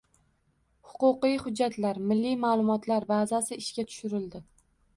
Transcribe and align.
Huquqiy 0.93 1.35
hujjatlar 1.43 2.01
milliy 2.13 2.35
ma'lumotlar 2.47 3.07
bazasi 3.15 3.61
ishga 3.65 3.87
tushirildi. 3.93 4.43